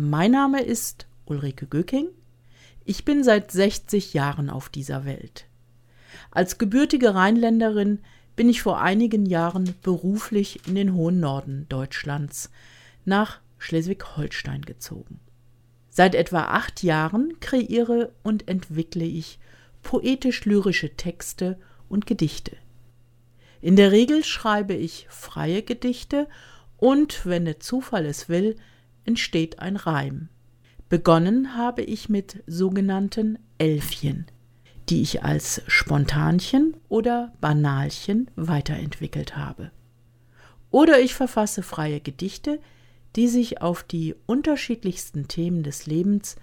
Mein 0.00 0.30
Name 0.30 0.62
ist 0.62 1.08
Ulrike 1.24 1.66
Göking. 1.66 2.06
Ich 2.84 3.04
bin 3.04 3.24
seit 3.24 3.50
60 3.50 4.14
Jahren 4.14 4.48
auf 4.48 4.68
dieser 4.68 5.04
Welt. 5.04 5.46
Als 6.30 6.56
gebürtige 6.56 7.16
Rheinländerin 7.16 7.98
bin 8.36 8.48
ich 8.48 8.62
vor 8.62 8.80
einigen 8.80 9.26
Jahren 9.26 9.74
beruflich 9.82 10.68
in 10.68 10.76
den 10.76 10.94
hohen 10.94 11.18
Norden 11.18 11.66
Deutschlands 11.68 12.52
nach 13.06 13.40
Schleswig-Holstein 13.58 14.62
gezogen. 14.62 15.18
Seit 15.90 16.14
etwa 16.14 16.42
acht 16.44 16.84
Jahren 16.84 17.40
kreiere 17.40 18.12
und 18.22 18.46
entwickle 18.46 19.04
ich 19.04 19.40
poetisch-lyrische 19.82 20.94
Texte 20.94 21.58
und 21.88 22.06
Gedichte. 22.06 22.56
In 23.60 23.74
der 23.74 23.90
Regel 23.90 24.22
schreibe 24.22 24.74
ich 24.74 25.08
freie 25.10 25.64
Gedichte 25.64 26.28
und, 26.76 27.26
wenn 27.26 27.46
der 27.46 27.58
Zufall 27.58 28.06
es 28.06 28.28
will, 28.28 28.54
entsteht 29.08 29.58
ein 29.58 29.76
Reim. 29.76 30.28
Begonnen 30.90 31.56
habe 31.56 31.80
ich 31.80 32.10
mit 32.10 32.44
sogenannten 32.46 33.38
Elfchen, 33.56 34.26
die 34.90 35.00
ich 35.00 35.24
als 35.24 35.62
Spontanchen 35.66 36.76
oder 36.90 37.32
Banalchen 37.40 38.30
weiterentwickelt 38.36 39.34
habe. 39.34 39.70
Oder 40.70 41.00
ich 41.00 41.14
verfasse 41.14 41.62
freie 41.62 42.00
Gedichte, 42.00 42.60
die 43.16 43.28
sich 43.28 43.62
auf 43.62 43.82
die 43.82 44.14
unterschiedlichsten 44.26 45.26
Themen 45.26 45.62
des 45.62 45.86
Lebens, 45.86 46.36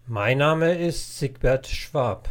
Mein 0.06 0.38
Name 0.38 0.78
ist 0.78 1.18
Sigbert 1.18 1.66
Schwab. 1.66 2.30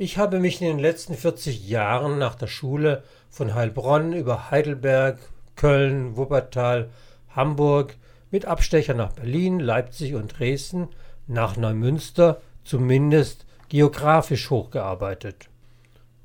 Ich 0.00 0.16
habe 0.16 0.38
mich 0.38 0.62
in 0.62 0.68
den 0.68 0.78
letzten 0.78 1.14
40 1.14 1.68
Jahren 1.68 2.18
nach 2.18 2.36
der 2.36 2.46
Schule 2.46 3.02
von 3.30 3.56
Heilbronn 3.56 4.12
über 4.12 4.48
Heidelberg, 4.48 5.18
Köln, 5.56 6.16
Wuppertal, 6.16 6.90
Hamburg 7.30 7.96
mit 8.30 8.44
Abstecher 8.44 8.94
nach 8.94 9.10
Berlin, 9.10 9.58
Leipzig 9.58 10.14
und 10.14 10.38
Dresden, 10.38 10.86
nach 11.26 11.56
Neumünster 11.56 12.40
zumindest 12.62 13.44
geografisch 13.68 14.50
hochgearbeitet. 14.50 15.48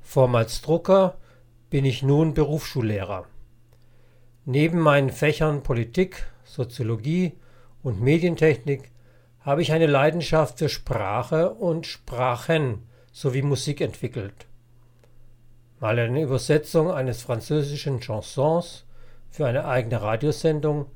Vormals 0.02 0.62
Drucker 0.62 1.16
bin 1.68 1.84
ich 1.84 2.04
nun 2.04 2.32
Berufsschullehrer. 2.32 3.26
Neben 4.44 4.78
meinen 4.78 5.10
Fächern 5.10 5.64
Politik, 5.64 6.28
Soziologie 6.44 7.32
und 7.82 8.00
Medientechnik 8.00 8.92
habe 9.40 9.62
ich 9.62 9.72
eine 9.72 9.88
Leidenschaft 9.88 10.60
für 10.60 10.68
Sprache 10.68 11.50
und 11.50 11.88
Sprachen 11.88 12.84
sowie 13.14 13.42
Musik 13.42 13.80
entwickelt. 13.80 14.46
Mal 15.78 15.98
eine 16.00 16.22
Übersetzung 16.22 16.90
eines 16.90 17.22
französischen 17.22 18.00
Chansons 18.00 18.84
für 19.30 19.46
eine 19.46 19.66
eigene 19.66 20.02
Radiosendung, 20.02 20.86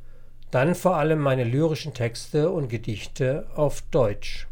dann 0.51 0.75
vor 0.75 0.97
allem 0.97 1.21
meine 1.21 1.45
lyrischen 1.45 1.95
Texte 1.95 2.51
und 2.51 2.69
Gedichte 2.69 3.47
auf 3.55 3.83
Deutsch. 3.93 4.49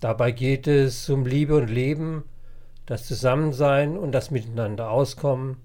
Dabei 0.00 0.32
geht 0.32 0.66
es 0.66 1.08
um 1.08 1.24
Liebe 1.24 1.54
und 1.54 1.68
Leben, 1.68 2.24
das 2.86 3.06
Zusammensein 3.06 3.96
und 3.96 4.10
das 4.10 4.32
Miteinander 4.32 4.90
auskommen, 4.90 5.58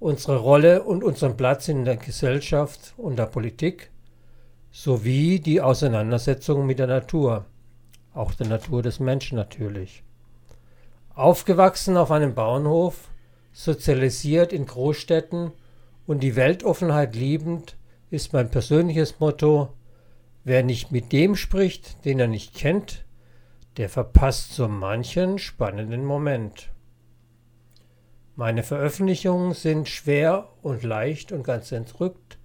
unsere 0.00 0.38
Rolle 0.38 0.82
und 0.82 1.04
unseren 1.04 1.36
Platz 1.36 1.68
in 1.68 1.84
der 1.84 1.96
Gesellschaft 1.96 2.94
und 2.96 3.16
der 3.16 3.26
Politik 3.26 3.92
sowie 4.72 5.38
die 5.38 5.60
Auseinandersetzung 5.60 6.66
mit 6.66 6.80
der 6.80 6.88
Natur 6.88 7.46
auch 8.16 8.34
der 8.34 8.46
Natur 8.46 8.82
des 8.82 8.98
Menschen 8.98 9.36
natürlich. 9.36 10.02
Aufgewachsen 11.14 11.96
auf 11.96 12.10
einem 12.10 12.34
Bauernhof, 12.34 13.08
sozialisiert 13.52 14.52
in 14.52 14.66
Großstädten 14.66 15.52
und 16.06 16.22
die 16.22 16.36
Weltoffenheit 16.36 17.14
liebend, 17.14 17.76
ist 18.10 18.32
mein 18.32 18.50
persönliches 18.50 19.20
Motto, 19.20 19.70
wer 20.44 20.62
nicht 20.62 20.92
mit 20.92 21.12
dem 21.12 21.36
spricht, 21.36 22.04
den 22.04 22.20
er 22.20 22.28
nicht 22.28 22.54
kennt, 22.54 23.04
der 23.76 23.88
verpasst 23.88 24.54
so 24.54 24.68
manchen 24.68 25.38
spannenden 25.38 26.04
Moment. 26.04 26.70
Meine 28.34 28.62
Veröffentlichungen 28.62 29.54
sind 29.54 29.88
schwer 29.88 30.48
und 30.62 30.82
leicht 30.82 31.32
und 31.32 31.42
ganz 31.42 31.72
entrückt 31.72 32.38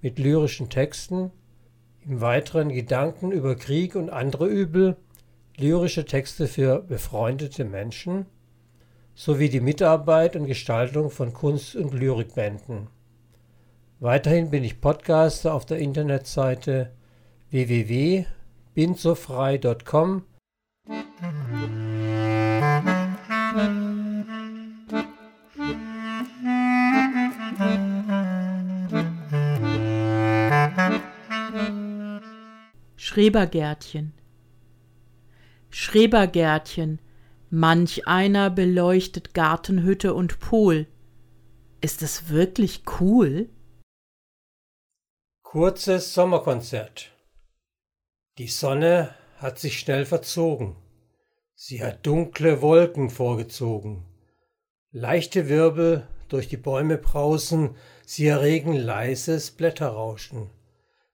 mit 0.00 0.18
lyrischen 0.18 0.68
Texten, 0.70 1.30
im 2.04 2.20
weiteren 2.20 2.68
Gedanken 2.70 3.30
über 3.30 3.54
Krieg 3.54 3.94
und 3.94 4.10
andere 4.10 4.46
Übel, 4.46 4.96
lyrische 5.56 6.04
Texte 6.04 6.46
für 6.46 6.80
befreundete 6.80 7.64
Menschen 7.64 8.26
sowie 9.14 9.48
die 9.48 9.60
Mitarbeit 9.60 10.36
und 10.36 10.46
Gestaltung 10.46 11.10
von 11.10 11.32
Kunst- 11.32 11.74
und 11.76 11.94
Lyrikbänden. 11.94 12.88
Weiterhin 14.00 14.50
bin 14.50 14.64
ich 14.64 14.80
Podcaster 14.80 15.54
auf 15.54 15.64
der 15.66 15.78
Internetseite 15.78 16.90
www.binsofrei.com. 17.50 20.24
Schrebergärtchen 32.96 34.14
Schrebergärtchen, 35.74 37.00
manch 37.48 38.06
einer 38.06 38.50
beleuchtet 38.50 39.32
Gartenhütte 39.32 40.12
und 40.12 40.38
Pool. 40.38 40.86
Ist 41.80 42.02
es 42.02 42.28
wirklich 42.28 42.82
cool? 43.00 43.48
Kurzes 45.42 46.12
Sommerkonzert. 46.12 47.10
Die 48.36 48.48
Sonne 48.48 49.14
hat 49.38 49.58
sich 49.58 49.78
schnell 49.78 50.04
verzogen. 50.04 50.76
Sie 51.54 51.82
hat 51.82 52.06
dunkle 52.06 52.60
Wolken 52.60 53.08
vorgezogen. 53.08 54.04
Leichte 54.90 55.48
Wirbel 55.48 56.06
durch 56.28 56.48
die 56.48 56.58
Bäume 56.58 56.98
brausen, 56.98 57.76
sie 58.04 58.26
erregen 58.26 58.74
leises 58.74 59.50
Blätterrauschen. 59.50 60.50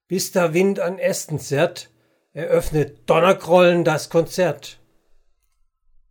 Bis 0.09 0.33
der 0.33 0.53
Wind 0.53 0.81
an 0.81 0.99
Ästen 0.99 1.39
zerrt, 1.39 1.91
eröffnet 2.39 3.11
Donnergrollen 3.11 3.83
das 3.83 4.11
Konzert. 4.11 4.79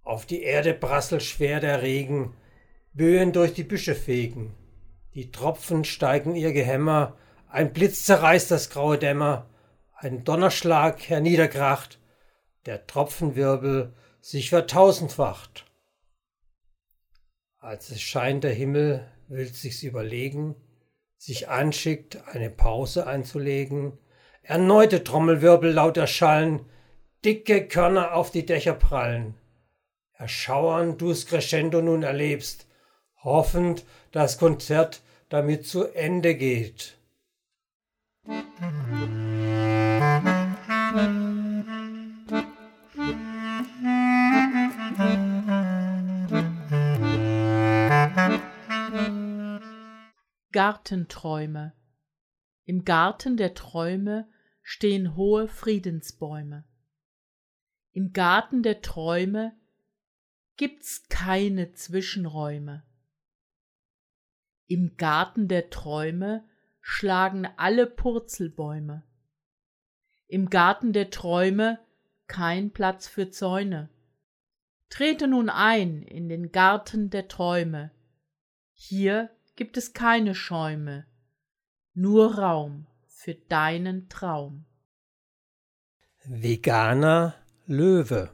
Auf 0.04 0.26
die 0.26 0.44
Erde 0.44 0.74
prasselt 0.74 1.24
schwer 1.24 1.62
der 1.62 1.82
Regen, 1.84 2.36
Böen 2.92 3.32
durch 3.32 3.54
die 3.54 3.64
Büsche 3.64 3.96
fegen. 3.96 4.54
Die 5.14 5.32
Tropfen 5.32 5.86
steigen 5.86 6.36
ihr 6.36 6.52
Gehämmer, 6.52 7.16
ein 7.48 7.72
Blitz 7.72 8.04
zerreißt 8.04 8.52
das 8.52 8.70
graue 8.70 8.98
Dämmer, 8.98 9.50
ein 9.96 10.26
Donnerschlag 10.26 11.00
herniederkracht, 11.08 11.98
der 12.66 12.86
Tropfenwirbel 12.88 13.94
sich 14.20 14.50
vertausendfacht. 14.50 15.66
Als 17.58 17.90
es 17.90 18.02
scheint, 18.02 18.44
der 18.44 18.54
Himmel 18.54 19.10
will 19.30 19.48
sich's 19.54 19.82
überlegen, 19.82 20.56
sich 21.16 21.48
anschickt, 21.48 22.22
eine 22.28 22.50
Pause 22.50 23.08
einzulegen, 23.08 23.98
Erneute 24.50 25.04
Trommelwirbel 25.04 25.74
laut 25.74 25.98
erschallen, 25.98 26.62
dicke 27.26 27.68
Körner 27.68 28.14
auf 28.14 28.32
die 28.32 28.46
Dächer 28.46 28.76
prallen. 28.76 29.36
Erschauern 30.14 30.98
du's 30.98 31.26
Crescendo 31.26 31.82
nun 31.82 32.02
erlebst, 32.02 32.66
hoffend 33.26 33.84
das 34.14 34.38
Konzert 34.38 35.02
damit 35.28 35.68
zu 35.68 35.94
Ende 35.94 36.36
geht. 36.36 36.98
Gartenträume 50.54 51.74
Im 52.64 52.86
Garten 52.86 53.36
der 53.36 53.54
Träume 53.54 54.30
stehen 54.70 55.16
hohe 55.16 55.48
Friedensbäume. 55.48 56.66
Im 57.94 58.12
Garten 58.12 58.64
der 58.64 58.82
Träume 58.82 59.56
gibt's 60.58 61.08
keine 61.08 61.72
Zwischenräume. 61.72 62.84
Im 64.66 64.98
Garten 64.98 65.48
der 65.48 65.70
Träume 65.70 66.44
schlagen 66.82 67.48
alle 67.56 67.88
Purzelbäume. 67.88 69.04
Im 70.28 70.50
Garten 70.50 70.92
der 70.92 71.12
Träume 71.12 71.80
kein 72.28 72.72
Platz 72.72 73.08
für 73.08 73.30
Zäune. 73.30 73.90
Trete 74.90 75.30
nun 75.30 75.50
ein 75.50 76.02
in 76.02 76.28
den 76.28 76.52
Garten 76.52 77.10
der 77.10 77.30
Träume. 77.30 77.92
Hier 78.74 79.30
gibt 79.56 79.78
es 79.78 79.94
keine 79.94 80.36
Schäume, 80.36 81.06
nur 81.94 82.36
Raum 82.36 82.87
für 83.28 83.36
deinen 83.36 84.08
Traum. 84.08 84.64
Veganer 86.24 87.36
Löwe 87.66 88.32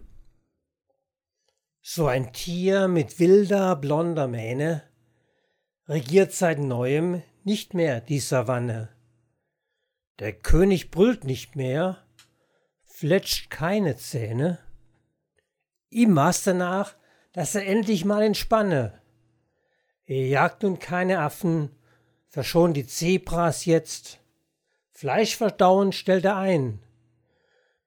So 1.81 2.05
ein 2.05 2.31
Tier 2.31 2.87
mit 2.87 3.17
wilder, 3.17 3.75
blonder 3.75 4.27
Mähne 4.27 4.83
regiert 5.87 6.31
seit 6.33 6.59
neuem 6.59 7.23
nicht 7.43 7.73
mehr 7.73 8.01
die 8.01 8.19
Savanne. 8.19 8.89
Der 10.19 10.31
König 10.31 10.91
brüllt 10.91 11.23
nicht 11.23 11.55
mehr, 11.55 12.05
fletscht 12.83 13.49
keine 13.49 13.97
Zähne. 13.97 14.59
Ihm 15.89 16.15
war's 16.15 16.43
danach, 16.43 16.93
dass 17.31 17.55
er 17.55 17.65
endlich 17.65 18.05
mal 18.05 18.21
entspanne 18.21 19.01
er 20.05 20.27
jagt 20.27 20.61
nun 20.61 20.77
keine 20.77 21.17
Affen, 21.17 21.71
verschont 22.27 22.77
die 22.77 22.85
Zebras 22.85 23.65
jetzt. 23.65 24.19
Fleisch 24.93 25.35
verdauen 25.35 25.91
stellt 25.91 26.23
er 26.23 26.37
ein. 26.37 26.79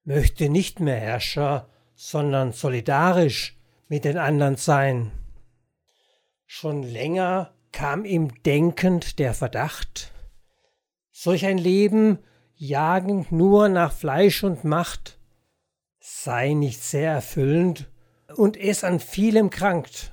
Möchte 0.05 0.49
nicht 0.49 0.81
mehr 0.81 0.97
Herrscher, 0.97 1.69
sondern 1.94 2.53
solidarisch 2.53 3.56
mit 3.88 4.05
den 4.05 4.19
anderen 4.19 4.56
sein. 4.56 5.12
Schon 6.44 6.82
länger 6.82 7.55
kam 7.73 8.05
ihm 8.05 8.43
denkend 8.43 9.19
der 9.19 9.35
Verdacht, 9.35 10.12
solch 11.11 11.47
ein 11.47 11.58
Leben 11.58 12.19
jagend 12.55 13.32
nur 13.32 13.69
nach 13.69 13.93
Fleisch 13.93 14.44
und 14.44 14.64
Macht 14.64 15.19
sei 16.00 16.55
nicht 16.55 16.82
sehr 16.82 17.12
erfüllend 17.12 17.88
und 18.37 18.56
es 18.56 18.85
an 18.85 19.00
vielem 19.00 19.50
krankt. 19.50 20.12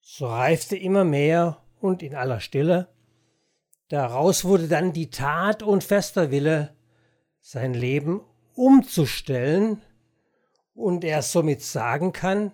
So 0.00 0.26
reifte 0.26 0.76
immer 0.76 1.04
mehr 1.04 1.62
und 1.80 2.02
in 2.02 2.14
aller 2.14 2.40
Stille. 2.40 2.88
Daraus 3.90 4.44
wurde 4.44 4.68
dann 4.68 4.92
die 4.92 5.10
Tat 5.10 5.64
und 5.64 5.82
fester 5.82 6.30
Wille, 6.30 6.72
sein 7.40 7.74
Leben 7.74 8.20
umzustellen 8.54 9.82
und 10.74 11.02
er 11.02 11.22
somit 11.22 11.60
sagen 11.60 12.12
kann, 12.12 12.52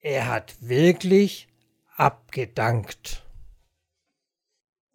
er 0.00 0.28
hat 0.28 0.56
wirklich 0.60 1.48
abgedankt. 1.94 3.22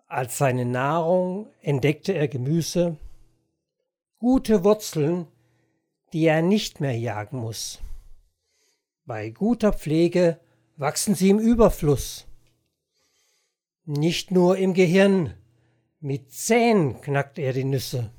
Als 0.08 0.40
seine 0.40 0.66
Nahrung 0.66 1.48
entdeckte 1.62 2.14
er 2.14 2.28
Gemüse, 2.28 2.98
gute 4.18 4.64
Wurzeln, 4.64 5.28
die 6.12 6.26
er 6.26 6.42
nicht 6.42 6.82
mehr 6.82 6.98
jagen 6.98 7.38
muss. 7.38 7.80
Bei 9.06 9.30
guter 9.30 9.74
Pflege 9.74 10.40
wachsen 10.76 11.14
sie 11.14 11.30
im 11.30 11.38
Überfluss. 11.38 12.26
Nicht 13.86 14.32
nur 14.32 14.58
im 14.58 14.74
Gehirn, 14.74 15.36
mit 16.02 16.32
Zähnen 16.32 17.00
knackt 17.02 17.38
er 17.38 17.54
die 17.54 17.64
Nüsse. 17.64 18.12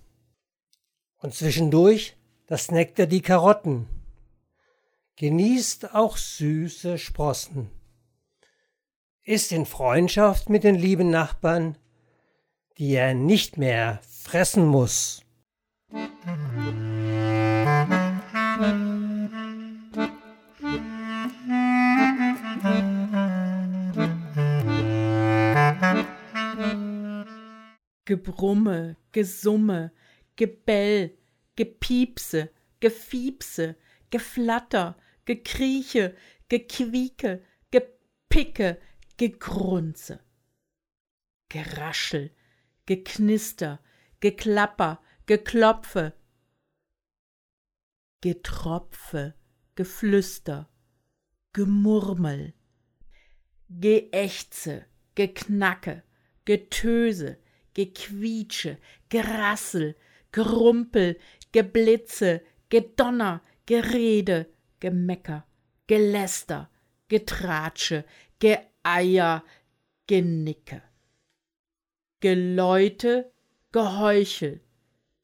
Und 1.19 1.35
zwischendurch, 1.35 2.17
das 2.47 2.67
snackt 2.67 2.99
er 2.99 3.07
die 3.07 3.23
Karotten. 3.23 3.89
Genießt 5.17 5.95
auch 5.95 6.17
süße 6.17 6.99
Sprossen. 6.99 7.71
Ist 9.25 9.53
in 9.53 9.67
Freundschaft 9.67 10.49
mit 10.49 10.65
den 10.65 10.75
lieben 10.75 11.11
Nachbarn, 11.11 11.77
die 12.79 12.95
er 12.95 13.15
nicht 13.15 13.57
mehr 13.57 14.01
fressen 14.09 14.67
muss. 14.67 15.23
Gebrumme, 28.13 28.99
Gesumme, 29.13 29.91
Gebell, 30.37 31.17
Gepiepse, 31.57 32.51
Gefiepse, 32.79 33.75
Geflatter, 34.11 34.99
Gekrieche, 35.25 36.15
Gequieke, 36.51 37.43
Gepicke, 37.71 38.79
Gegrunze. 39.17 40.21
Geraschel, 41.49 42.33
Geknister, 42.85 43.81
Geklapper, 44.21 45.01
Geklopfe, 45.25 46.13
Getropfe, 48.21 49.35
Geflüster, 49.75 50.69
Gemurmel, 51.55 52.53
Geächze, 53.71 54.85
Geknacke, 55.15 56.03
Getöse, 56.45 57.42
Gequietsche, 57.75 58.79
Gerassel, 59.09 59.97
Gerumpel, 60.31 61.19
Geblitze, 61.53 62.43
Gedonner, 62.69 63.43
Gerede, 63.67 64.47
Gemecker, 64.81 65.47
Geläster, 65.87 66.71
Getratsche, 67.09 68.05
Geeier, 68.41 69.45
Genicke. 70.07 70.83
Geläute, 72.21 73.33
Geheuchel, 73.73 74.61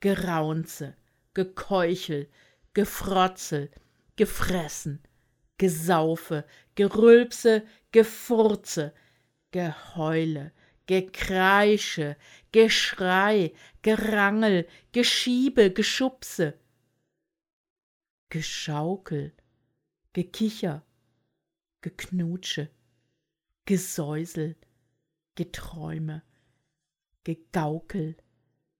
Geraunze, 0.00 0.96
Gekeuchel, 1.34 2.28
Gefrotzel, 2.74 3.70
Gefressen, 4.16 5.02
Gesaufe, 5.58 6.44
Gerülpse, 6.74 7.64
Gefurze, 7.92 8.92
Geheule, 9.50 10.52
Gekreische, 10.88 12.16
Geschrei, 12.50 13.52
Gerangel, 13.82 14.66
Geschiebe, 14.92 15.70
Geschubse, 15.70 16.58
Geschaukel, 18.30 19.34
Gekicher, 20.14 20.82
Geknutsche, 21.82 22.70
Gesäusel, 23.66 24.56
Geträume, 25.34 26.22
Gegaukel, 27.22 28.16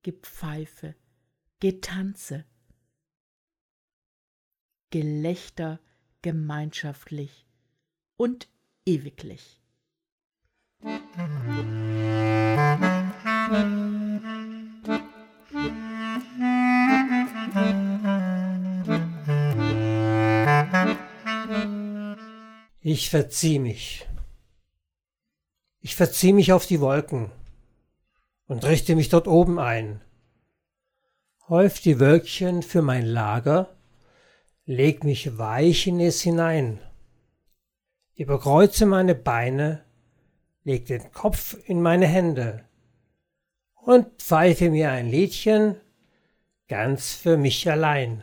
Gepfeife, 0.02 0.94
Getanze, 1.60 2.46
Gelächter 4.88 5.78
gemeinschaftlich 6.22 7.46
und 8.16 8.48
ewiglich. 8.86 9.57
Ich 22.80 23.10
verzieh 23.10 23.58
mich. 23.58 24.06
Ich 25.80 25.96
verzieh 25.96 26.32
mich 26.32 26.52
auf 26.52 26.66
die 26.66 26.80
Wolken 26.80 27.32
und 28.46 28.64
richte 28.64 28.94
mich 28.94 29.08
dort 29.08 29.26
oben 29.26 29.58
ein. 29.58 30.00
Häuf 31.48 31.80
die 31.80 31.98
Wölkchen 31.98 32.62
für 32.62 32.82
mein 32.82 33.06
Lager, 33.06 33.76
leg 34.64 35.04
mich 35.04 35.38
weich 35.38 35.86
in 35.86 35.98
es 36.00 36.22
hinein, 36.22 36.78
überkreuze 38.14 38.86
meine 38.86 39.14
Beine, 39.14 39.84
leg 40.68 40.84
den 40.84 41.10
Kopf 41.12 41.56
in 41.64 41.80
meine 41.80 42.06
Hände 42.06 42.62
und 43.74 44.20
pfeife 44.20 44.68
mir 44.68 44.90
ein 44.90 45.08
Liedchen 45.08 45.80
ganz 46.68 47.14
für 47.14 47.38
mich 47.38 47.70
allein. 47.70 48.22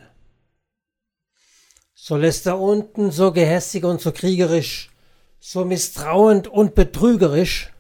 So 1.96 2.18
lässt 2.18 2.46
da 2.46 2.54
unten 2.54 3.10
so 3.10 3.32
gehässig 3.32 3.84
und 3.84 4.00
so 4.00 4.12
kriegerisch, 4.12 4.92
so 5.40 5.66
misstrauend 5.66 6.48
und 6.48 6.76
betrügerisch, 6.76 7.74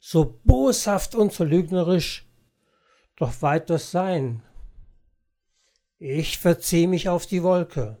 so 0.00 0.40
boshaft 0.42 1.14
und 1.14 1.34
so 1.34 1.44
lügnerisch, 1.44 2.26
doch 3.16 3.42
weit 3.42 3.68
das 3.68 3.90
Sein. 3.90 4.42
Ich 5.98 6.38
verzieh 6.38 6.86
mich 6.86 7.10
auf 7.10 7.26
die 7.26 7.42
Wolke, 7.42 7.98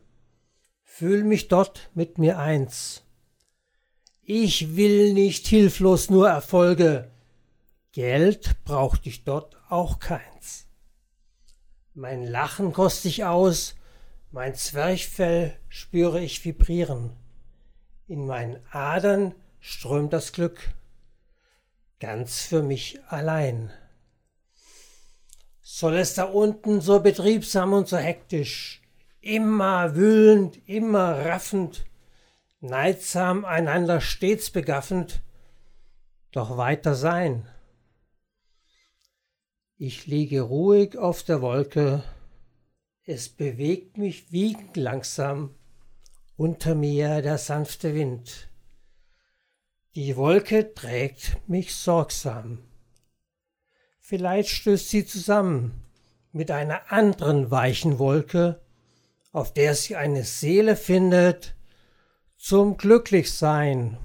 fühl 0.84 1.22
mich 1.22 1.48
dort 1.48 1.90
mit 1.92 2.16
mir 2.16 2.38
eins. 2.38 3.02
Ich 4.30 4.76
will 4.76 5.14
nicht 5.14 5.46
hilflos 5.46 6.10
nur 6.10 6.28
Erfolge, 6.28 7.10
Geld 7.92 8.62
braucht 8.62 9.06
ich 9.06 9.24
dort 9.24 9.56
auch 9.70 10.00
keins. 10.00 10.66
Mein 11.94 12.26
Lachen 12.26 12.74
kost 12.74 13.06
ich 13.06 13.24
aus, 13.24 13.74
mein 14.30 14.54
Zwerchfell 14.54 15.58
spüre 15.70 16.20
ich 16.20 16.44
vibrieren. 16.44 17.16
In 18.06 18.26
meinen 18.26 18.58
Adern 18.70 19.34
strömt 19.60 20.12
das 20.12 20.34
Glück, 20.34 20.74
ganz 21.98 22.42
für 22.42 22.62
mich 22.62 23.00
allein. 23.08 23.72
Soll 25.62 25.96
es 25.96 26.12
da 26.12 26.24
unten 26.24 26.82
so 26.82 27.00
betriebsam 27.00 27.72
und 27.72 27.88
so 27.88 27.96
hektisch, 27.96 28.82
immer 29.22 29.96
wühlend, 29.96 30.60
immer 30.68 31.24
raffend, 31.24 31.86
neidsam 32.60 33.44
einander 33.44 34.00
stets 34.00 34.50
begaffend, 34.50 35.22
doch 36.32 36.56
weiter 36.56 36.94
sein. 36.94 37.48
Ich 39.76 40.06
liege 40.06 40.40
ruhig 40.42 40.98
auf 40.98 41.22
der 41.22 41.40
Wolke, 41.40 42.02
es 43.04 43.28
bewegt 43.28 43.96
mich 43.96 44.32
wiegend 44.32 44.76
langsam, 44.76 45.54
unter 46.36 46.74
mir 46.74 47.22
der 47.22 47.38
sanfte 47.38 47.94
Wind. 47.94 48.48
Die 49.94 50.16
Wolke 50.16 50.74
trägt 50.74 51.48
mich 51.48 51.74
sorgsam. 51.74 52.58
Vielleicht 53.98 54.50
stößt 54.50 54.88
sie 54.90 55.06
zusammen 55.06 55.82
mit 56.32 56.50
einer 56.50 56.92
anderen 56.92 57.50
weichen 57.50 57.98
Wolke, 57.98 58.60
auf 59.32 59.52
der 59.52 59.74
sie 59.74 59.96
eine 59.96 60.24
Seele 60.24 60.76
findet 60.76 61.57
zum 62.38 62.76
Glücklichsein. 62.76 63.98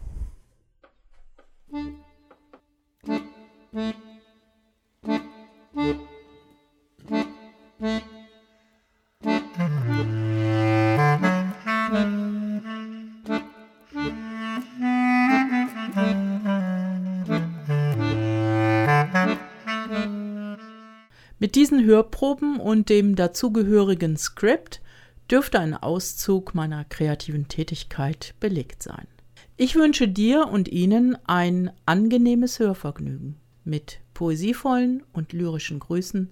Mit 21.39 21.55
diesen 21.55 21.85
Hörproben 21.85 22.59
und 22.59 22.89
dem 22.89 23.15
dazugehörigen 23.15 24.17
Skript 24.17 24.81
dürfte 25.29 25.59
ein 25.59 25.73
Auszug 25.75 26.53
meiner 26.53 26.85
kreativen 26.85 27.47
Tätigkeit 27.47 28.35
belegt 28.39 28.83
sein. 28.83 29.07
Ich 29.55 29.75
wünsche 29.75 30.07
dir 30.07 30.47
und 30.47 30.67
Ihnen 30.67 31.17
ein 31.27 31.71
angenehmes 31.85 32.59
Hörvergnügen 32.59 33.37
mit 33.63 33.99
poesievollen 34.13 35.03
und 35.13 35.33
lyrischen 35.33 35.79
Grüßen 35.79 36.31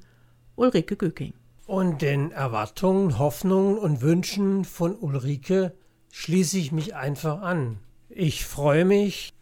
Ulrike 0.55 0.95
Göking. 0.95 1.33
Und 1.65 2.01
den 2.01 2.31
Erwartungen, 2.31 3.17
Hoffnungen 3.17 3.77
und 3.77 4.01
Wünschen 4.01 4.65
von 4.65 4.95
Ulrike 4.95 5.73
schließe 6.11 6.57
ich 6.57 6.71
mich 6.71 6.95
einfach 6.95 7.41
an. 7.41 7.79
Ich 8.09 8.45
freue 8.45 8.85
mich. 8.85 9.33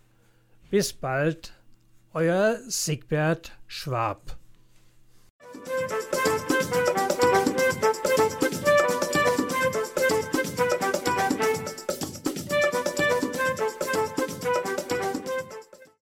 Bis 0.70 0.94
bald, 0.94 1.54
euer 2.14 2.60
Sigbert 2.68 3.58
Schwab. 3.66 4.38